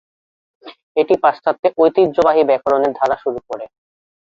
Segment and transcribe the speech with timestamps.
[0.97, 3.65] এটি পাশ্চাত্যে ঐতিহ্যবাহী ব্যাকরণের ধারা শুরু করে।